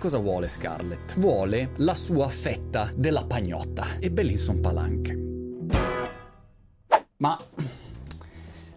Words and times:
cosa 0.00 0.16
vuole 0.16 0.48
Scarlett? 0.48 1.18
Vuole 1.18 1.72
la 1.76 1.92
sua 1.92 2.26
fetta 2.26 2.90
della 2.96 3.26
pagnotta 3.26 3.84
e 3.98 4.10
Bellinson 4.10 4.58
Palanche. 4.58 5.18
Ma 7.18 7.38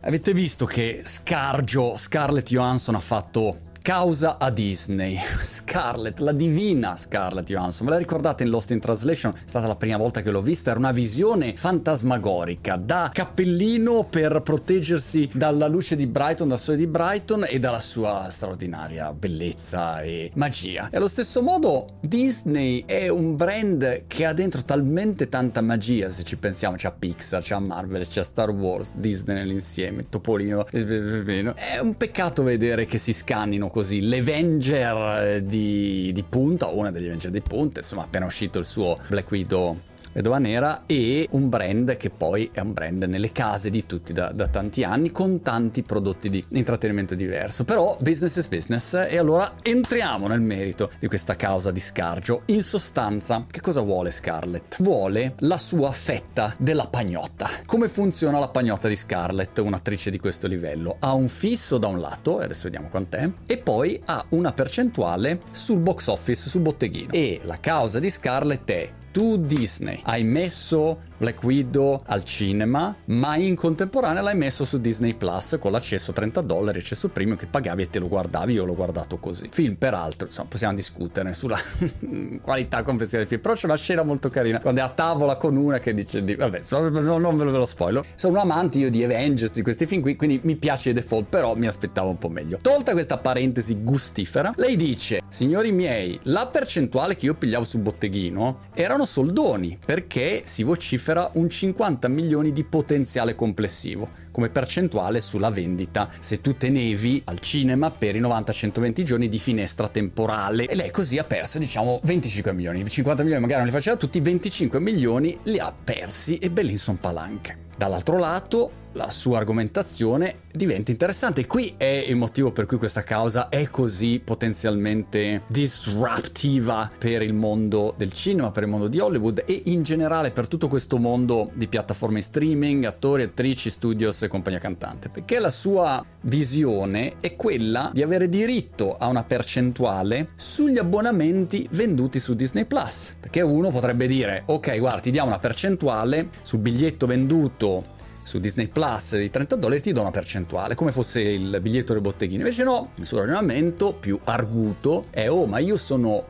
avete 0.02 0.34
visto 0.34 0.66
che 0.66 1.04
Scargio, 1.06 1.96
Scarlett 1.96 2.50
Johansson 2.50 2.96
ha 2.96 3.00
fatto 3.00 3.72
causa 3.84 4.38
a 4.40 4.50
Disney. 4.50 5.20
Scarlett, 5.44 6.20
la 6.20 6.32
divina 6.32 6.96
Scarlett 6.96 7.46
Johansson, 7.46 7.86
ve 7.86 7.92
la 7.92 7.98
ricordate 8.00 8.44
in 8.44 8.50
Lost 8.50 8.72
in 8.72 8.80
Translation? 8.80 9.34
È 9.34 9.38
stata 9.44 9.68
la 9.68 9.76
prima 9.76 9.98
volta 9.98 10.22
che 10.22 10.32
l'ho 10.32 10.42
vista, 10.42 10.70
era 10.70 10.80
una 10.80 10.94
visione 10.94 11.54
fantasmagorica, 11.58 12.78
da 12.78 13.12
cappellino 13.14 14.08
per 14.10 14.42
proteggersi 14.42 15.30
dalla 15.34 15.68
luce 15.68 15.98
di 15.98 16.08
Brighton, 16.08 16.48
dal 16.48 16.60
sole 16.60 16.78
di 16.78 16.88
Brighton 16.88 17.46
e 17.46 17.60
dalla 17.60 17.82
sua 17.82 18.28
straordinaria 18.30 19.12
bellezza 19.12 20.00
e 20.00 20.32
magia. 20.36 20.88
E 20.90 20.96
allo 20.96 21.10
stesso 21.10 21.42
modo 21.42 21.90
Disney 22.00 22.86
è 22.86 23.10
un 23.10 23.36
brand 23.36 24.06
che 24.08 24.26
ha 24.26 24.32
dentro 24.32 24.64
talmente 24.64 25.28
tanta 25.28 25.60
magia, 25.60 26.10
se 26.10 26.24
ci 26.24 26.38
pensiamo, 26.38 26.78
c'è 26.78 26.94
Pixar, 26.98 27.42
c'è 27.42 27.60
Marvel, 27.60 28.08
c'è 28.08 28.24
Star 28.24 28.50
Wars, 28.50 28.94
Disney 28.94 29.36
nell'insieme, 29.36 30.08
Topolino, 30.08 30.66
è 30.68 31.80
un 31.82 31.98
peccato 31.98 32.44
vedere 32.44 32.86
che 32.86 32.98
si 32.98 33.12
scannino 33.12 33.72
così 33.74 34.02
l'Avenger 34.02 35.24
eh, 35.24 35.46
di, 35.48 36.12
di 36.14 36.24
punta, 36.24 36.68
una 36.68 36.92
degli 36.92 37.08
Avenger 37.08 37.32
di 37.32 37.42
punta, 37.42 37.80
insomma 37.80 38.04
appena 38.04 38.24
uscito 38.24 38.60
il 38.60 38.66
suo 38.66 38.96
Black 39.08 39.32
Widow 39.32 39.76
Vedova 40.14 40.38
Nera 40.38 40.84
e 40.86 41.28
un 41.32 41.50
brand 41.50 41.98
che 41.98 42.12
poi 42.12 42.50
è 42.54 42.60
un 42.60 42.72
brand 42.72 43.04
nelle 43.04 43.32
case 43.32 43.72
di 43.72 43.88
tutti 43.88 44.14
da, 44.14 44.32
da, 44.32 44.48
tanti 44.48 44.84
anni 44.84 45.12
con 45.12 45.42
tanti 45.42 45.82
prodotti 45.82 46.30
di 46.30 46.44
intrattenimento 46.50 47.16
diverso. 47.16 47.64
Però 47.64 47.98
business 48.00 48.36
is 48.36 48.48
business 48.48 48.94
e 48.94 49.18
allora 49.18 49.56
entriamo 49.60 50.28
nel 50.28 50.42
merito 50.42 50.92
di 51.00 51.08
questa 51.08 51.36
causa 51.36 51.72
di 51.72 51.80
Scargio 51.80 52.44
in 52.48 52.62
sostanza 52.62 53.46
che 53.50 53.60
cosa 53.60 53.82
vuole 53.82 54.12
Scarlett? 54.12 54.82
vuole 54.84 55.34
la 55.40 55.58
sua 55.58 55.90
fetta 55.90 56.54
della 56.60 56.86
pagnotta. 56.86 57.50
Come 57.66 57.88
funziona 57.88 58.38
la 58.38 58.50
pagnotta 58.50 58.88
di 58.88 58.96
Scarlett 58.96 59.58
un'attrice 59.58 60.12
di 60.12 60.20
questo 60.20 60.46
livello? 60.46 60.98
Ha 61.00 61.14
un 61.14 61.28
fisso 61.28 61.80
da 61.80 61.88
un 61.88 62.00
lato 62.00 62.40
e 62.40 62.44
adesso 62.44 62.66
vediamo 62.66 62.88
quant'è 62.90 63.28
e 63.48 63.58
poi 63.58 64.00
ha 64.06 64.24
una 64.30 64.54
percentuale 64.54 65.42
sul 65.50 65.80
box 65.80 66.06
office 66.08 66.50
sul 66.50 66.62
botteghino. 66.62 67.12
E 67.12 67.42
la 67.44 67.58
causa 67.60 67.98
di 67.98 68.12
Scarlett 68.12 68.72
è 68.72 68.92
tu 69.14 69.38
Disney. 69.38 70.00
Hai 70.04 70.24
messo 70.24 70.98
Black 71.24 71.42
Widow 71.42 72.02
al 72.08 72.26
cinema, 72.26 72.94
ma 73.06 73.38
in 73.38 73.56
contemporanea 73.56 74.22
l'hai 74.22 74.36
messo 74.36 74.66
su 74.66 74.78
Disney 74.82 75.14
Plus 75.14 75.56
con 75.58 75.72
l'accesso 75.72 76.12
30 76.12 76.42
dollari, 76.42 76.80
accesso 76.80 77.08
premium 77.08 77.38
che 77.38 77.46
pagavi 77.46 77.84
e 77.84 77.90
te 77.90 78.00
lo 78.00 78.10
guardavi, 78.10 78.52
io 78.52 78.66
l'ho 78.66 78.76
guardato 78.76 79.18
così. 79.20 79.48
Film 79.50 79.76
peraltro, 79.76 80.28
insomma, 80.28 80.50
possiamo 80.50 80.74
discutere 80.74 81.32
sulla 81.32 81.58
qualità 82.44 82.84
complessiva 82.84 83.20
del 83.20 83.28
film, 83.28 83.40
però 83.40 83.54
c'è 83.54 83.68
una 83.68 83.78
scena 83.78 84.04
molto 84.04 84.30
carina 84.30 84.60
quando 84.60 84.82
è 84.82 84.84
a 84.84 84.90
tavola 84.90 85.38
con 85.38 85.56
una 85.56 85.80
che 85.80 85.94
dice 85.94 86.26
di... 86.26 86.36
vabbè, 86.36 86.60
non 86.72 87.38
ve 87.38 87.44
lo 87.46 87.66
spoiler. 87.66 88.04
Sono 88.16 88.34
un 88.34 88.40
amante 88.40 88.80
io 88.80 88.90
di 88.90 89.02
Avengers, 89.02 89.54
di 89.54 89.62
questi 89.62 89.86
film 89.86 90.02
qui, 90.02 90.18
quindi 90.18 90.42
mi 90.44 90.58
piace 90.58 90.92
The 90.92 91.00
Default, 91.00 91.28
però 91.30 91.56
mi 91.56 91.68
aspettavo 91.68 92.10
un 92.10 92.18
po' 92.18 92.28
meglio. 92.28 92.58
Tolta 92.62 92.92
questa 92.92 93.18
parentesi 93.18 93.82
gustifera, 93.82 94.52
lei 94.58 94.76
dice, 94.76 95.22
signori 95.30 95.72
miei, 95.72 96.20
la 96.24 96.48
percentuale 96.48 97.16
che 97.16 97.28
io 97.28 97.36
pigliavo 97.36 97.64
sul 97.64 97.80
botteghino 97.80 98.72
erano 98.74 99.06
soldoni, 99.06 99.78
perché 99.86 100.42
si 100.44 100.64
vocifera 100.64 101.13
recupera 101.14 101.30
un 101.34 101.50
50 101.50 102.08
milioni 102.08 102.52
di 102.52 102.64
potenziale 102.64 103.36
complessivo 103.36 104.10
come 104.32 104.50
percentuale 104.50 105.22
sulla 105.22 105.52
vendita. 105.52 106.10
Se 106.20 106.42
tu 106.42 106.54
tenevi 106.54 107.22
al 107.26 107.40
cinema 107.40 107.92
per 107.92 108.16
i 108.16 108.22
90-120 108.22 109.04
giorni 109.04 109.30
di 109.30 109.38
finestra 109.38 109.88
temporale. 109.88 110.68
E 110.68 110.76
lei 110.76 110.90
così 110.90 111.20
ha 111.20 111.24
perso 111.24 111.60
diciamo 111.60 112.00
25 112.04 112.52
milioni. 112.54 112.88
50 112.88 113.22
milioni 113.22 113.42
magari 113.42 113.62
non 113.62 113.70
li 113.70 113.76
faceva 113.76 113.96
tutti 113.96 114.20
25 114.20 114.80
milioni 114.80 115.38
li 115.44 115.60
ha 115.60 115.74
persi 115.84 116.38
e 116.38 116.50
Bellinson 116.50 117.00
Palanche. 117.00 117.58
Dall'altro 117.78 118.18
lato 118.18 118.82
la 118.94 119.10
sua 119.10 119.38
argomentazione 119.38 120.42
diventa 120.52 120.92
interessante. 120.92 121.46
Qui 121.46 121.76
è 121.78 122.06
il 122.08 122.16
motivo 122.16 122.52
per 122.52 122.66
cui 122.66 122.78
questa 122.78 123.04
causa 123.04 123.50
è 123.50 123.70
così 123.70 124.22
potenzialmente 124.24 125.42
disruptiva 125.48 126.92
per 126.98 127.22
il 127.22 127.34
mondo 127.34 127.94
del 127.98 128.12
cinema, 128.12 128.52
per 128.52 128.64
il 128.64 128.70
mondo 128.70 128.88
di 128.88 129.00
Hollywood 129.00 129.44
e 129.46 129.62
in 129.66 129.84
generale 129.84 130.32
per 130.32 130.48
tutto 130.48 130.68
questo 130.68 130.98
mondo 130.98 131.50
di 131.54 131.68
piattaforme 131.68 132.22
streaming, 132.22 132.86
attori, 132.86 133.24
attrici, 133.24 133.70
studios 133.70 134.22
e 134.22 134.28
compagnia 134.28 134.60
cantante. 134.60 135.10
Perché 135.10 135.40
la 135.40 135.50
sua 135.50 136.04
visione 136.22 137.16
è 137.20 137.36
quella 137.36 137.90
di 137.94 138.02
avere 138.02 138.30
diritto 138.30 138.98
a 138.98 139.08
una 139.08 139.24
percentuale 139.24 140.30
sugli 140.36 140.78
abbonamenti 140.78 141.68
venduti 141.72 142.20
su 142.20 142.36
Disney 142.36 142.66
Plus. 142.66 143.16
Perché 143.20 143.42
uno 143.42 143.70
potrebbe 143.70 144.08
dire, 144.08 144.44
ok, 144.46 144.78
guarda, 144.78 145.00
ti 145.00 145.12
diamo 145.12 145.30
una 145.30 145.40
percentuale 145.40 146.30
sul 146.44 146.60
biglietto 146.60 147.06
venduto 147.06 147.93
su 148.24 148.40
Disney 148.40 148.68
Plus 148.68 149.18
di 149.18 149.30
30 149.30 149.56
dollari 149.56 149.82
ti 149.82 149.92
do 149.92 150.02
una 150.02 150.12
percentuale, 150.12 150.76
come 150.76 150.92
fosse 150.92 151.22
il 151.22 151.60
biglietto 151.62 151.94
del 151.94 152.02
botteghino. 152.02 152.40
Invece 152.40 152.64
no, 152.64 152.92
il 152.96 153.06
suo 153.06 153.20
ragionamento 153.20 153.94
più 153.94 154.20
arguto 154.24 155.06
è 155.10 155.30
oh 155.30 155.46
ma 155.46 155.60
io 155.60 155.78
sono 155.78 156.26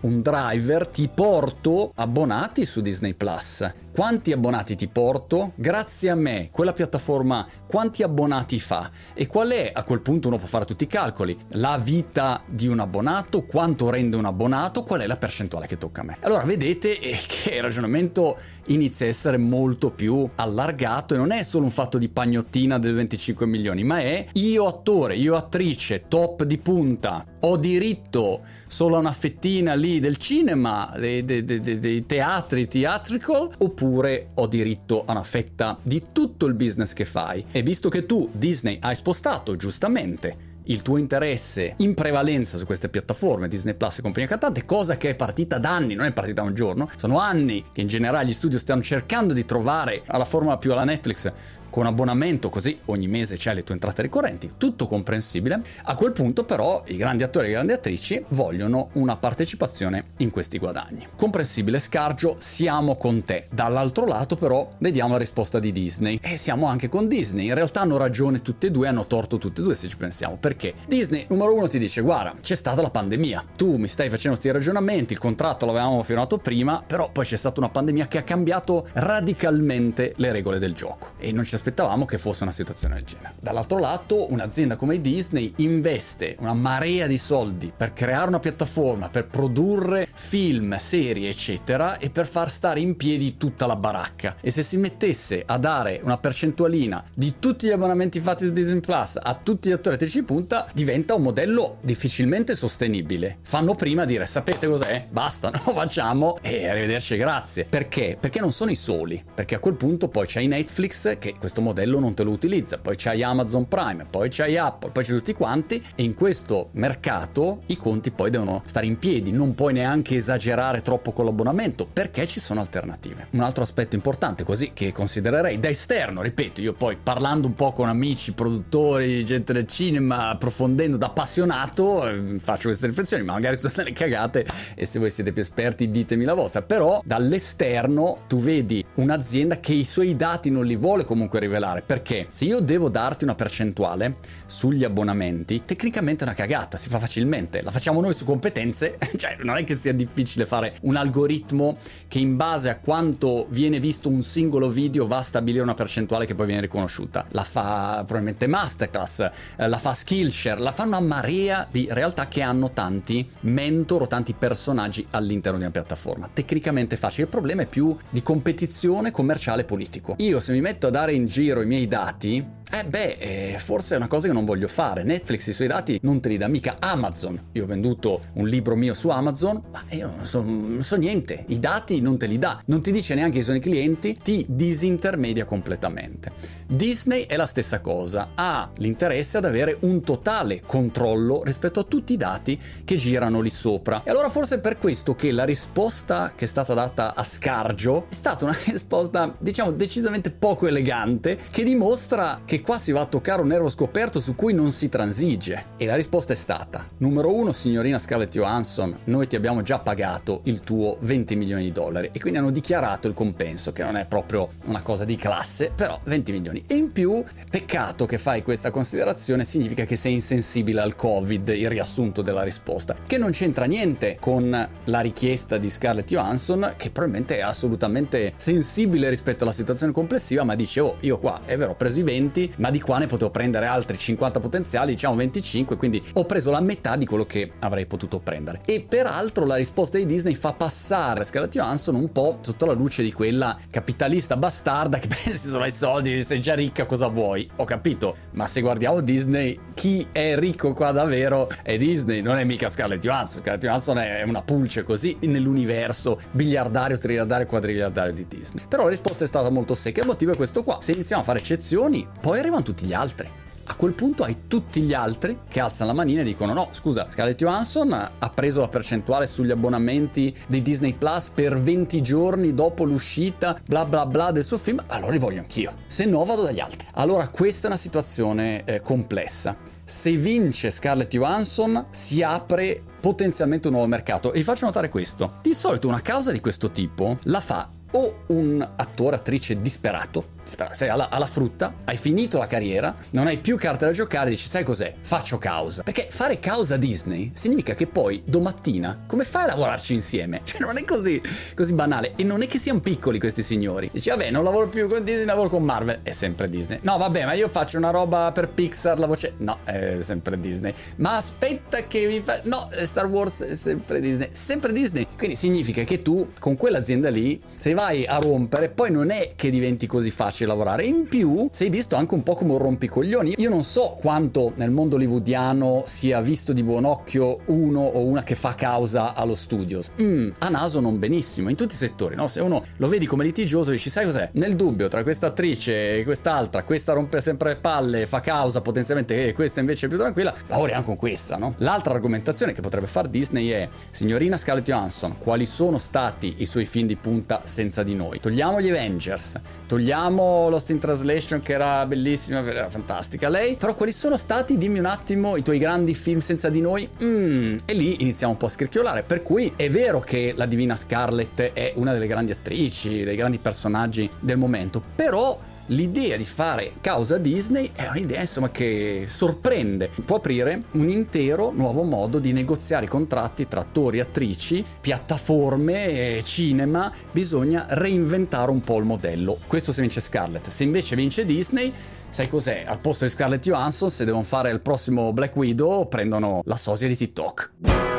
un 0.00 0.22
driver, 0.22 0.86
ti 0.86 1.08
porto 1.12 1.92
abbonati 1.96 2.64
su 2.64 2.80
Disney 2.80 3.14
Plus 3.14 3.66
quanti 3.98 4.30
abbonati 4.30 4.76
ti 4.76 4.86
porto? 4.86 5.54
Grazie 5.56 6.10
a 6.10 6.14
me, 6.14 6.50
quella 6.52 6.70
piattaforma 6.70 7.44
quanti 7.66 8.04
abbonati 8.04 8.60
fa? 8.60 8.92
E 9.12 9.26
qual 9.26 9.50
è, 9.50 9.72
a 9.74 9.82
quel 9.82 10.02
punto 10.02 10.28
uno 10.28 10.38
può 10.38 10.46
fare 10.46 10.64
tutti 10.64 10.84
i 10.84 10.86
calcoli, 10.86 11.36
la 11.54 11.78
vita 11.78 12.40
di 12.46 12.68
un 12.68 12.78
abbonato, 12.78 13.42
quanto 13.42 13.90
rende 13.90 14.14
un 14.14 14.24
abbonato, 14.24 14.84
qual 14.84 15.00
è 15.00 15.06
la 15.08 15.16
percentuale 15.16 15.66
che 15.66 15.78
tocca 15.78 16.02
a 16.02 16.04
me? 16.04 16.18
Allora 16.20 16.44
vedete 16.44 16.96
eh, 17.00 17.18
che 17.26 17.56
il 17.56 17.62
ragionamento 17.62 18.38
inizia 18.68 19.06
a 19.06 19.08
essere 19.08 19.36
molto 19.36 19.90
più 19.90 20.28
allargato 20.36 21.14
e 21.14 21.16
non 21.16 21.32
è 21.32 21.42
solo 21.42 21.64
un 21.64 21.72
fatto 21.72 21.98
di 21.98 22.08
pagnottina 22.08 22.78
del 22.78 22.94
25 22.94 23.46
milioni, 23.46 23.82
ma 23.82 23.98
è 23.98 24.28
io 24.34 24.66
attore, 24.66 25.16
io 25.16 25.34
attrice, 25.34 26.04
top 26.06 26.44
di 26.44 26.58
punta, 26.58 27.26
ho 27.40 27.56
diritto 27.56 28.42
solo 28.68 28.96
a 28.96 28.98
una 29.00 29.12
fettina 29.12 29.74
lì 29.74 29.98
del 29.98 30.18
cinema, 30.18 30.94
dei, 30.96 31.24
dei, 31.24 31.42
dei, 31.42 31.60
dei 31.60 32.06
teatri, 32.06 32.68
theatrical, 32.68 33.50
oppure 33.58 33.86
oppure 33.88 34.28
ho 34.34 34.46
diritto 34.46 35.04
a 35.06 35.12
una 35.12 35.22
fetta 35.22 35.78
di 35.82 36.04
tutto 36.12 36.44
il 36.44 36.54
business 36.54 36.92
che 36.92 37.06
fai. 37.06 37.44
E 37.50 37.62
visto 37.62 37.88
che 37.88 38.04
tu, 38.04 38.28
Disney, 38.32 38.78
hai 38.80 38.94
spostato 38.94 39.56
giustamente 39.56 40.56
il 40.64 40.82
tuo 40.82 40.98
interesse 40.98 41.72
in 41.78 41.94
prevalenza 41.94 42.58
su 42.58 42.66
queste 42.66 42.90
piattaforme, 42.90 43.48
Disney 43.48 43.72
Plus 43.72 43.98
e 43.98 44.02
compagnia 44.02 44.28
cantante, 44.28 44.66
cosa 44.66 44.98
che 44.98 45.08
è 45.10 45.14
partita 45.14 45.56
da 45.56 45.74
anni, 45.74 45.94
non 45.94 46.04
è 46.04 46.12
partita 46.12 46.42
da 46.42 46.48
un 46.48 46.54
giorno, 46.54 46.86
sono 46.96 47.18
anni 47.18 47.64
che 47.72 47.80
in 47.80 47.86
generale 47.86 48.26
gli 48.26 48.34
studio 48.34 48.58
stanno 48.58 48.82
cercando 48.82 49.32
di 49.32 49.46
trovare 49.46 50.02
alla 50.04 50.26
formula 50.26 50.58
più 50.58 50.72
alla 50.72 50.84
Netflix 50.84 51.32
con 51.70 51.86
abbonamento 51.86 52.48
così 52.48 52.78
ogni 52.86 53.08
mese 53.08 53.36
c'hai 53.38 53.56
le 53.56 53.64
tue 53.64 53.74
entrate 53.74 54.02
ricorrenti, 54.02 54.52
tutto 54.56 54.86
comprensibile. 54.86 55.60
A 55.84 55.94
quel 55.94 56.12
punto 56.12 56.44
però 56.44 56.82
i 56.86 56.96
grandi 56.96 57.22
attori 57.22 57.46
e 57.46 57.48
le 57.48 57.54
grandi 57.54 57.72
attrici 57.72 58.24
vogliono 58.28 58.90
una 58.94 59.16
partecipazione 59.16 60.04
in 60.18 60.30
questi 60.30 60.58
guadagni. 60.58 61.06
Comprensibile 61.16 61.78
Scargio, 61.78 62.36
siamo 62.38 62.96
con 62.96 63.24
te. 63.24 63.46
Dall'altro 63.50 64.06
lato 64.06 64.36
però 64.36 64.68
vediamo 64.78 65.12
la 65.12 65.18
risposta 65.18 65.58
di 65.58 65.72
Disney 65.72 66.18
e 66.22 66.36
siamo 66.36 66.66
anche 66.66 66.88
con 66.88 67.08
Disney. 67.08 67.46
In 67.46 67.54
realtà 67.54 67.80
hanno 67.80 67.96
ragione 67.96 68.40
tutte 68.40 68.68
e 68.68 68.70
due, 68.70 68.88
hanno 68.88 69.06
torto 69.06 69.38
tutte 69.38 69.60
e 69.60 69.64
due 69.64 69.74
se 69.74 69.88
ci 69.88 69.96
pensiamo. 69.96 70.36
Perché? 70.36 70.74
Disney 70.86 71.26
numero 71.28 71.54
uno 71.54 71.68
ti 71.68 71.78
dice 71.78 72.00
guarda 72.00 72.34
c'è 72.40 72.54
stata 72.54 72.80
la 72.80 72.90
pandemia, 72.90 73.44
tu 73.56 73.76
mi 73.76 73.88
stai 73.88 74.08
facendo 74.08 74.38
questi 74.38 74.50
ragionamenti, 74.50 75.12
il 75.12 75.18
contratto 75.18 75.66
l'avevamo 75.66 76.02
firmato 76.02 76.38
prima, 76.38 76.82
però 76.84 77.10
poi 77.10 77.24
c'è 77.24 77.36
stata 77.36 77.60
una 77.60 77.68
pandemia 77.68 78.06
che 78.06 78.18
ha 78.18 78.22
cambiato 78.22 78.86
radicalmente 78.94 80.14
le 80.16 80.32
regole 80.32 80.58
del 80.58 80.72
gioco 80.72 81.10
e 81.18 81.32
non 81.32 81.44
c'è 81.44 81.57
aspettavamo 81.58 82.04
che 82.04 82.18
fosse 82.18 82.44
una 82.44 82.52
situazione 82.52 82.94
del 82.94 83.04
genere. 83.04 83.34
Dall'altro 83.40 83.78
lato, 83.78 84.32
un'azienda 84.32 84.76
come 84.76 85.00
Disney 85.00 85.52
investe 85.56 86.36
una 86.40 86.54
marea 86.54 87.06
di 87.06 87.18
soldi 87.18 87.72
per 87.76 87.92
creare 87.92 88.28
una 88.28 88.38
piattaforma, 88.38 89.08
per 89.08 89.26
produrre 89.26 90.08
film, 90.14 90.76
serie, 90.78 91.28
eccetera, 91.28 91.98
e 91.98 92.10
per 92.10 92.26
far 92.26 92.50
stare 92.50 92.80
in 92.80 92.96
piedi 92.96 93.36
tutta 93.36 93.66
la 93.66 93.76
baracca. 93.76 94.36
E 94.40 94.50
se 94.50 94.62
si 94.62 94.76
mettesse 94.76 95.42
a 95.44 95.58
dare 95.58 96.00
una 96.02 96.18
percentualina 96.18 97.04
di 97.14 97.34
tutti 97.38 97.66
gli 97.66 97.70
abbonamenti 97.70 98.20
fatti 98.20 98.46
su 98.46 98.52
Disney 98.52 98.80
Plus 98.80 99.18
a 99.20 99.34
tutti 99.34 99.68
gli 99.68 99.72
attori 99.72 99.96
attrici 99.96 100.20
di 100.20 100.24
punta, 100.24 100.66
diventa 100.74 101.14
un 101.14 101.22
modello 101.22 101.78
difficilmente 101.82 102.54
sostenibile. 102.54 103.38
Fanno 103.42 103.74
prima 103.74 104.04
dire 104.04 104.26
sapete 104.26 104.66
cos'è? 104.66 105.06
Basta, 105.10 105.50
no? 105.54 105.58
Facciamo 105.58 106.38
e 106.40 106.68
arrivederci, 106.68 107.16
grazie. 107.16 107.64
Perché? 107.64 108.16
Perché 108.18 108.40
non 108.40 108.52
sono 108.52 108.70
i 108.70 108.76
soli. 108.76 109.22
Perché 109.34 109.54
a 109.54 109.58
quel 109.58 109.74
punto 109.74 110.08
poi 110.08 110.26
c'è 110.26 110.46
Netflix 110.48 111.18
che 111.18 111.34
questo 111.48 111.62
modello 111.62 111.98
non 111.98 112.12
te 112.12 112.24
lo 112.24 112.30
utilizza, 112.30 112.76
poi 112.76 112.94
c'hai 112.96 113.22
Amazon 113.22 113.66
Prime, 113.68 114.04
poi 114.08 114.28
c'hai 114.30 114.58
Apple, 114.58 114.90
poi 114.90 115.02
c'è 115.02 115.14
tutti 115.14 115.32
quanti 115.32 115.82
e 115.94 116.02
in 116.02 116.12
questo 116.12 116.68
mercato 116.72 117.62
i 117.68 117.76
conti 117.78 118.10
poi 118.10 118.28
devono 118.28 118.62
stare 118.66 118.84
in 118.84 118.98
piedi, 118.98 119.32
non 119.32 119.54
puoi 119.54 119.72
neanche 119.72 120.16
esagerare 120.16 120.82
troppo 120.82 121.10
con 121.10 121.24
l'abbonamento 121.24 121.88
perché 121.90 122.26
ci 122.26 122.38
sono 122.38 122.60
alternative. 122.60 123.28
Un 123.30 123.40
altro 123.40 123.62
aspetto 123.62 123.96
importante 123.96 124.44
così 124.44 124.72
che 124.74 124.92
considererei 124.92 125.58
da 125.58 125.70
esterno, 125.70 126.20
ripeto, 126.20 126.60
io 126.60 126.74
poi 126.74 126.98
parlando 127.02 127.46
un 127.46 127.54
po' 127.54 127.72
con 127.72 127.88
amici, 127.88 128.34
produttori, 128.34 129.24
gente 129.24 129.54
del 129.54 129.66
cinema, 129.66 130.28
approfondendo 130.28 130.98
da 130.98 131.06
appassionato 131.06 132.06
eh, 132.06 132.38
faccio 132.38 132.68
queste 132.68 132.88
riflessioni, 132.88 133.24
ma 133.24 133.32
magari 133.32 133.56
sono 133.56 133.72
delle 133.74 133.92
cagate 133.92 134.44
e 134.74 134.84
se 134.84 134.98
voi 134.98 135.10
siete 135.10 135.32
più 135.32 135.40
esperti 135.40 135.90
ditemi 135.90 136.24
la 136.24 136.34
vostra, 136.34 136.60
però 136.60 137.00
dall'esterno 137.02 138.24
tu 138.28 138.36
vedi 138.36 138.84
un'azienda 138.96 139.60
che 139.60 139.72
i 139.72 139.84
suoi 139.84 140.14
dati 140.14 140.50
non 140.50 140.66
li 140.66 140.76
vuole 140.76 141.04
comunque 141.04 141.37
rivelare, 141.38 141.82
perché 141.82 142.28
se 142.32 142.44
io 142.44 142.60
devo 142.60 142.88
darti 142.88 143.24
una 143.24 143.34
percentuale 143.34 144.16
sugli 144.46 144.84
abbonamenti, 144.84 145.64
tecnicamente 145.64 146.24
è 146.24 146.26
una 146.26 146.36
cagata, 146.36 146.76
si 146.76 146.88
fa 146.88 146.98
facilmente, 146.98 147.62
la 147.62 147.70
facciamo 147.70 148.00
noi 148.00 148.14
su 148.14 148.24
competenze, 148.24 148.98
cioè 149.16 149.36
non 149.42 149.56
è 149.56 149.64
che 149.64 149.76
sia 149.76 149.92
difficile 149.92 150.46
fare 150.46 150.76
un 150.82 150.96
algoritmo 150.96 151.76
che 152.08 152.18
in 152.18 152.36
base 152.36 152.68
a 152.68 152.78
quanto 152.78 153.46
viene 153.50 153.80
visto 153.80 154.08
un 154.08 154.22
singolo 154.22 154.68
video 154.68 155.06
va 155.06 155.18
a 155.18 155.22
stabilire 155.22 155.62
una 155.62 155.74
percentuale 155.74 156.26
che 156.26 156.34
poi 156.34 156.46
viene 156.46 156.60
riconosciuta. 156.62 157.26
La 157.30 157.44
fa 157.44 158.02
probabilmente 158.06 158.46
Masterclass, 158.46 159.30
eh, 159.56 159.68
la 159.68 159.78
fa 159.78 159.94
Skillshare, 159.94 160.60
la 160.60 160.70
fa 160.70 160.84
una 160.84 161.00
marea 161.00 161.66
di 161.70 161.86
realtà 161.90 162.28
che 162.28 162.42
hanno 162.42 162.72
tanti 162.72 163.28
mentor 163.40 164.02
o 164.02 164.06
tanti 164.06 164.32
personaggi 164.32 165.06
all'interno 165.10 165.58
di 165.58 165.64
una 165.64 165.72
piattaforma. 165.72 166.28
Tecnicamente 166.32 166.96
facile, 166.96 167.24
il 167.24 167.28
problema 167.28 167.62
è 167.62 167.66
più 167.66 167.96
di 168.08 168.22
competizione 168.22 169.10
commerciale 169.10 169.64
politico. 169.64 170.14
Io 170.18 170.40
se 170.40 170.52
mi 170.52 170.60
metto 170.60 170.86
a 170.86 170.90
dare 170.90 171.14
in 171.14 171.26
giro 171.28 171.60
i 171.60 171.66
miei 171.66 171.86
dati, 171.86 172.42
eh 172.70 172.84
beh, 172.84 173.16
eh, 173.18 173.58
forse 173.58 173.94
è 173.94 173.96
una 173.96 174.08
cosa 174.08 174.26
che 174.26 174.34
non 174.34 174.44
voglio 174.44 174.68
fare. 174.68 175.02
Netflix 175.02 175.46
i 175.46 175.52
suoi 175.52 175.68
dati 175.68 175.98
non 176.02 176.20
te 176.20 176.28
li 176.28 176.36
dà 176.36 176.48
mica 176.48 176.76
Amazon. 176.78 177.48
Io 177.52 177.64
ho 177.64 177.66
venduto 177.66 178.20
un 178.34 178.46
libro 178.46 178.76
mio 178.76 178.92
su 178.92 179.08
Amazon, 179.08 179.62
ma 179.72 179.82
io 179.90 180.12
non 180.14 180.24
so, 180.24 180.42
non 180.42 180.82
so 180.82 180.96
niente. 180.96 181.44
I 181.48 181.58
dati 181.58 182.00
non 182.00 182.18
te 182.18 182.26
li 182.26 182.36
dà. 182.38 182.60
Non 182.66 182.82
ti 182.82 182.92
dice 182.92 183.14
neanche 183.14 183.38
chi 183.38 183.44
sono 183.44 183.56
i 183.56 183.60
clienti, 183.60 184.18
ti 184.22 184.44
disintermedia 184.48 185.44
completamente. 185.44 186.56
Disney 186.66 187.24
è 187.24 187.36
la 187.36 187.46
stessa 187.46 187.80
cosa. 187.80 188.32
Ha 188.34 188.70
l'interesse 188.76 189.38
ad 189.38 189.46
avere 189.46 189.78
un 189.80 190.02
totale 190.02 190.60
controllo 190.66 191.42
rispetto 191.44 191.80
a 191.80 191.84
tutti 191.84 192.12
i 192.12 192.16
dati 192.18 192.60
che 192.84 192.96
girano 192.96 193.40
lì 193.40 193.48
sopra. 193.48 194.02
E 194.04 194.10
allora 194.10 194.28
forse 194.28 194.56
è 194.56 194.60
per 194.60 194.76
questo 194.76 195.14
che 195.14 195.32
la 195.32 195.44
risposta 195.44 196.32
che 196.34 196.44
è 196.44 196.48
stata 196.48 196.74
data 196.74 197.14
a 197.14 197.22
Scargio 197.22 198.06
è 198.10 198.14
stata 198.14 198.44
una 198.44 198.56
risposta, 198.66 199.34
diciamo, 199.38 199.70
decisamente 199.70 200.30
poco 200.30 200.66
elegante, 200.66 201.38
che 201.50 201.62
dimostra 201.62 202.42
che 202.44 202.57
qua 202.60 202.78
si 202.78 202.92
va 202.92 203.00
a 203.00 203.06
toccare 203.06 203.42
un 203.42 203.48
nervo 203.48 203.68
scoperto 203.68 204.20
su 204.20 204.34
cui 204.34 204.52
non 204.52 204.70
si 204.70 204.88
transige. 204.88 205.66
E 205.76 205.86
la 205.86 205.94
risposta 205.94 206.32
è 206.32 206.36
stata: 206.36 206.86
numero 206.98 207.34
uno, 207.34 207.52
signorina 207.52 207.98
Scarlett 207.98 208.30
Johansson, 208.32 208.98
noi 209.04 209.26
ti 209.26 209.36
abbiamo 209.36 209.62
già 209.62 209.78
pagato 209.78 210.40
il 210.44 210.60
tuo 210.60 210.96
20 211.00 211.36
milioni 211.36 211.64
di 211.64 211.72
dollari. 211.72 212.10
E 212.12 212.20
quindi 212.20 212.38
hanno 212.38 212.50
dichiarato 212.50 213.08
il 213.08 213.14
compenso, 213.14 213.72
che 213.72 213.82
non 213.82 213.96
è 213.96 214.06
proprio 214.06 214.48
una 214.64 214.82
cosa 214.82 215.04
di 215.04 215.16
classe, 215.16 215.70
però 215.74 215.98
20 216.04 216.32
milioni. 216.32 216.62
E 216.66 216.74
in 216.74 216.92
più, 216.92 217.22
peccato 217.50 218.06
che 218.06 218.18
fai 218.18 218.42
questa 218.42 218.70
considerazione, 218.70 219.44
significa 219.44 219.84
che 219.84 219.96
sei 219.96 220.14
insensibile 220.14 220.80
al 220.80 220.96
Covid, 220.96 221.48
il 221.48 221.68
riassunto 221.68 222.22
della 222.22 222.42
risposta, 222.42 222.94
che 223.06 223.18
non 223.18 223.30
c'entra 223.30 223.64
niente 223.64 224.16
con 224.20 224.68
la 224.84 225.00
richiesta 225.00 225.58
di 225.58 225.70
Scarlett 225.70 226.08
Johansson, 226.08 226.74
che 226.76 226.90
probabilmente 226.90 227.38
è 227.38 227.40
assolutamente 227.40 228.32
sensibile 228.36 229.08
rispetto 229.08 229.44
alla 229.44 229.52
situazione 229.52 229.92
complessiva, 229.92 230.44
ma 230.44 230.54
dice, 230.54 230.80
oh, 230.80 230.96
io 231.00 231.18
qua 231.18 231.40
è 231.44 231.56
vero, 231.56 231.72
ho 231.72 231.74
preso 231.74 232.00
i 232.00 232.02
20, 232.02 232.47
ma 232.58 232.70
di 232.70 232.80
qua 232.80 232.98
ne 232.98 233.06
potevo 233.06 233.30
prendere 233.30 233.66
altri 233.66 233.96
50 233.96 234.40
potenziali, 234.40 234.92
diciamo 234.92 235.14
25, 235.16 235.76
quindi 235.76 236.02
ho 236.14 236.24
preso 236.24 236.50
la 236.50 236.60
metà 236.60 236.96
di 236.96 237.06
quello 237.06 237.24
che 237.24 237.52
avrei 237.60 237.86
potuto 237.86 238.18
prendere. 238.18 238.60
E 238.64 238.84
peraltro 238.88 239.46
la 239.46 239.56
risposta 239.56 239.98
di 239.98 240.06
Disney 240.06 240.34
fa 240.34 240.52
passare 240.52 241.24
Scarlett 241.24 241.52
Johansson 241.52 241.94
un 241.94 242.10
po' 242.12 242.38
sotto 242.40 242.66
la 242.66 242.72
luce 242.72 243.02
di 243.02 243.12
quella 243.12 243.56
capitalista 243.70 244.36
bastarda 244.36 244.98
che 244.98 245.08
pensi 245.24 245.48
solo 245.48 245.64
ai 245.64 245.70
soldi, 245.70 246.22
sei 246.22 246.40
già 246.40 246.54
ricca, 246.54 246.86
cosa 246.86 247.08
vuoi? 247.08 247.48
Ho 247.56 247.64
capito, 247.64 248.16
ma 248.32 248.46
se 248.46 248.60
guardiamo 248.60 249.00
Disney, 249.00 249.58
chi 249.74 250.06
è 250.12 250.36
ricco 250.36 250.72
qua 250.72 250.90
davvero 250.90 251.48
è 251.62 251.76
Disney, 251.76 252.20
non 252.20 252.36
è 252.36 252.44
mica 252.44 252.68
Scarlett 252.68 253.00
Johansson. 253.00 253.40
Scarlett 253.42 253.62
Johansson 253.62 253.98
è 253.98 254.22
una 254.22 254.42
pulce 254.42 254.82
così 254.82 255.16
nell'universo 255.20 256.18
biliardario, 256.30 256.98
triliardario, 256.98 257.46
quadriliardario 257.46 258.12
di 258.12 258.26
Disney. 258.26 258.64
Però 258.68 258.84
la 258.84 258.90
risposta 258.90 259.24
è 259.24 259.26
stata 259.26 259.50
molto 259.50 259.74
secca, 259.74 260.00
il 260.00 260.06
motivo 260.06 260.32
è 260.32 260.36
questo 260.36 260.62
qua. 260.62 260.78
Se 260.80 260.92
iniziamo 260.92 261.22
a 261.22 261.24
fare 261.24 261.38
eccezioni, 261.38 262.06
poi 262.20 262.37
arrivano 262.38 262.62
tutti 262.62 262.86
gli 262.86 262.92
altri. 262.92 263.28
A 263.70 263.76
quel 263.76 263.92
punto 263.92 264.22
hai 264.24 264.44
tutti 264.48 264.80
gli 264.80 264.94
altri 264.94 265.40
che 265.46 265.60
alzano 265.60 265.90
la 265.90 265.96
manina 265.96 266.22
e 266.22 266.24
dicono 266.24 266.54
no, 266.54 266.68
scusa, 266.70 267.06
Scarlett 267.10 267.36
Johansson 267.36 267.92
ha 267.92 268.30
preso 268.30 268.62
la 268.62 268.68
percentuale 268.68 269.26
sugli 269.26 269.50
abbonamenti 269.50 270.34
di 270.46 270.62
Disney 270.62 270.94
Plus 270.94 271.28
per 271.28 271.60
20 271.60 272.00
giorni 272.00 272.54
dopo 272.54 272.84
l'uscita, 272.84 273.54
bla 273.66 273.84
bla 273.84 274.06
bla 274.06 274.30
del 274.30 274.42
suo 274.42 274.56
film, 274.56 274.82
allora 274.86 275.12
li 275.12 275.18
voglio 275.18 275.40
anch'io. 275.40 275.74
Se 275.86 276.06
no 276.06 276.24
vado 276.24 276.42
dagli 276.42 276.60
altri. 276.60 276.86
Allora 276.94 277.28
questa 277.28 277.64
è 277.64 277.66
una 277.66 277.78
situazione 277.78 278.64
eh, 278.64 278.80
complessa. 278.80 279.54
Se 279.84 280.12
vince 280.12 280.70
Scarlett 280.70 281.10
Johansson 281.10 281.84
si 281.90 282.22
apre 282.22 282.82
potenzialmente 283.00 283.68
un 283.68 283.74
nuovo 283.74 283.88
mercato 283.88 284.32
e 284.32 284.38
vi 284.38 284.44
faccio 284.44 284.64
notare 284.64 284.88
questo. 284.88 285.40
Di 285.42 285.52
solito 285.52 285.88
una 285.88 286.00
causa 286.00 286.32
di 286.32 286.40
questo 286.40 286.70
tipo 286.70 287.18
la 287.24 287.40
fa 287.40 287.70
o 287.92 288.24
un 288.28 288.66
attore, 288.76 289.16
attrice 289.16 289.60
disperato, 289.60 290.36
sei 290.72 290.88
alla, 290.88 291.08
alla, 291.10 291.26
frutta, 291.26 291.74
hai 291.84 291.96
finito 291.96 292.38
la 292.38 292.46
carriera, 292.46 292.94
non 293.10 293.26
hai 293.26 293.38
più 293.38 293.56
carte 293.56 293.84
da 293.84 293.92
giocare, 293.92 294.30
dici 294.30 294.48
sai 294.48 294.64
cos'è? 294.64 294.94
Faccio 295.00 295.38
causa. 295.38 295.82
Perché 295.82 296.08
fare 296.10 296.38
causa 296.38 296.76
Disney 296.76 297.30
significa 297.34 297.74
che 297.74 297.86
poi 297.86 298.22
domattina 298.24 299.04
come 299.06 299.24
fai 299.24 299.44
a 299.44 299.46
lavorarci 299.48 299.94
insieme? 299.94 300.40
Cioè 300.48 300.60
non 300.60 300.78
è 300.78 300.84
così, 300.84 301.20
così 301.54 301.74
banale 301.74 302.14
e 302.16 302.24
non 302.24 302.42
è 302.42 302.46
che 302.46 302.58
siano 302.58 302.80
piccoli 302.80 303.18
questi 303.18 303.42
signori. 303.42 303.90
Dici 303.92 304.08
vabbè 304.08 304.30
non 304.30 304.44
lavoro 304.44 304.68
più 304.68 304.88
con 304.88 305.04
Disney, 305.04 305.26
lavoro 305.26 305.48
con 305.50 305.62
Marvel, 305.62 306.00
è 306.02 306.10
sempre 306.10 306.48
Disney. 306.48 306.78
No 306.82 306.96
vabbè 306.96 307.24
ma 307.26 307.34
io 307.34 307.48
faccio 307.48 307.76
una 307.76 307.90
roba 307.90 308.32
per 308.32 308.48
Pixar, 308.48 308.98
la 308.98 309.06
voce... 309.06 309.34
No, 309.38 309.58
è 309.64 309.98
sempre 310.00 310.38
Disney. 310.40 310.72
Ma 310.96 311.16
aspetta 311.16 311.86
che 311.86 312.06
mi 312.06 312.20
fa... 312.20 312.40
No, 312.44 312.68
Star 312.84 313.06
Wars 313.06 313.42
è 313.42 313.54
sempre 313.54 314.00
Disney. 314.00 314.28
Sempre 314.32 314.72
Disney. 314.72 315.06
Quindi 315.16 315.36
significa 315.36 315.82
che 315.84 316.00
tu 316.00 316.30
con 316.38 316.56
quell'azienda 316.56 317.10
lì, 317.10 317.40
se 317.56 317.74
vai 317.74 318.06
a 318.06 318.16
rompere, 318.16 318.68
poi 318.68 318.90
non 318.90 319.10
è 319.10 319.32
che 319.36 319.50
diventi 319.50 319.86
così 319.86 320.10
facile 320.10 320.37
facile 320.38 320.46
lavorare. 320.46 320.84
In 320.84 321.08
più, 321.08 321.48
sei 321.50 321.68
visto 321.68 321.96
anche 321.96 322.14
un 322.14 322.22
po' 322.22 322.34
come 322.34 322.52
un 322.52 322.58
rompicoglioni. 322.58 323.34
Io 323.38 323.50
non 323.50 323.64
so 323.64 323.96
quanto 323.98 324.52
nel 324.56 324.70
mondo 324.70 324.96
hollywoodiano 324.96 325.82
sia 325.86 326.20
visto 326.20 326.52
di 326.52 326.62
buon 326.62 326.84
occhio 326.84 327.40
uno 327.46 327.80
o 327.80 328.04
una 328.04 328.22
che 328.22 328.34
fa 328.34 328.54
causa 328.54 329.14
allo 329.14 329.34
studios. 329.34 329.90
Mm, 330.00 330.30
a 330.38 330.48
naso 330.48 330.80
non 330.80 330.98
benissimo, 330.98 331.48
in 331.48 331.56
tutti 331.56 331.74
i 331.74 331.76
settori, 331.76 332.14
no? 332.14 332.28
Se 332.28 332.40
uno 332.40 332.64
lo 332.76 332.88
vedi 332.88 333.06
come 333.06 333.24
litigioso, 333.24 333.70
dici, 333.70 333.90
sai 333.90 334.04
cos'è? 334.04 334.30
Nel 334.32 334.54
dubbio 334.54 334.88
tra 334.88 335.02
questa 335.02 335.28
attrice 335.28 335.98
e 335.98 336.04
quest'altra, 336.04 336.62
questa 336.62 336.92
rompe 336.92 337.20
sempre 337.20 337.50
le 337.50 337.56
palle, 337.56 338.06
fa 338.06 338.20
causa 338.20 338.60
potenzialmente 338.60 339.28
e 339.28 339.32
questa 339.32 339.60
invece 339.60 339.86
è 339.86 339.88
più 339.88 339.98
tranquilla, 339.98 340.34
lavori 340.46 340.72
anche 340.72 340.86
con 340.86 340.96
questa, 340.96 341.36
no? 341.36 341.54
L'altra 341.58 341.94
argomentazione 341.94 342.52
che 342.52 342.60
potrebbe 342.60 342.86
fare 342.86 343.10
Disney 343.10 343.48
è, 343.48 343.68
signorina 343.90 344.36
Scarlett 344.36 344.64
Johansson, 344.64 345.18
quali 345.18 345.46
sono 345.46 345.78
stati 345.78 346.36
i 346.38 346.46
suoi 346.46 346.64
film 346.64 346.86
di 346.86 346.96
punta 346.96 347.42
senza 347.44 347.82
di 347.82 347.94
noi? 347.94 348.20
Togliamo 348.20 348.60
gli 348.60 348.68
Avengers, 348.68 349.40
togliamo 349.66 350.27
Lost 350.48 350.70
in 350.70 350.78
Translation 350.78 351.40
che 351.40 351.52
era 351.52 351.84
bellissima, 351.86 352.44
era 352.44 352.68
fantastica 352.68 353.28
lei. 353.28 353.56
Però 353.56 353.74
quali 353.74 353.92
sono 353.92 354.16
stati, 354.16 354.56
dimmi 354.58 354.78
un 354.78 354.86
attimo, 354.86 355.36
i 355.36 355.42
tuoi 355.42 355.58
grandi 355.58 355.94
film 355.94 356.20
senza 356.20 356.48
di 356.48 356.60
noi? 356.60 356.88
Mm, 357.02 357.58
e 357.64 357.72
lì 357.74 358.02
iniziamo 358.02 358.32
un 358.32 358.38
po' 358.38 358.46
a 358.46 358.50
scricchiolare. 358.50 359.02
Per 359.02 359.22
cui 359.22 359.52
è 359.56 359.68
vero 359.70 360.00
che 360.00 360.34
la 360.36 360.46
divina 360.46 360.76
Scarlett 360.76 361.52
è 361.52 361.72
una 361.76 361.92
delle 361.92 362.06
grandi 362.06 362.32
attrici, 362.32 363.04
dei 363.04 363.16
grandi 363.16 363.38
personaggi 363.38 364.08
del 364.20 364.36
momento, 364.36 364.82
però 364.94 365.38
l'idea 365.68 366.16
di 366.16 366.24
fare 366.24 366.72
causa 366.80 367.18
Disney 367.18 367.70
è 367.74 367.88
un'idea 367.88 368.20
insomma 368.20 368.50
che 368.50 369.04
sorprende, 369.06 369.90
può 370.04 370.16
aprire 370.16 370.62
un 370.72 370.88
intero 370.88 371.50
nuovo 371.50 371.82
modo 371.82 372.18
di 372.18 372.32
negoziare 372.32 372.84
i 372.84 372.88
contratti 372.88 373.48
tra 373.48 373.60
attori, 373.60 374.00
attrici, 374.00 374.64
piattaforme, 374.80 376.20
cinema, 376.22 376.92
bisogna 377.10 377.66
reinventare 377.70 378.50
un 378.50 378.60
po' 378.60 378.78
il 378.78 378.84
modello. 378.84 379.38
Questo 379.46 379.72
se 379.72 379.80
vince 379.80 380.00
Scarlett, 380.00 380.48
se 380.48 380.64
invece 380.64 380.96
vince 380.96 381.24
Disney 381.24 381.72
sai 382.10 382.28
cos'è? 382.28 382.64
Al 382.66 382.78
posto 382.78 383.04
di 383.04 383.10
Scarlett 383.10 383.42
Johansson, 383.42 383.90
se 383.90 384.04
devono 384.04 384.24
fare 384.24 384.50
il 384.50 384.60
prossimo 384.60 385.12
Black 385.12 385.36
Widow, 385.36 385.88
prendono 385.88 386.40
la 386.44 386.56
sosia 386.56 386.88
di 386.88 386.96
TikTok. 386.96 387.97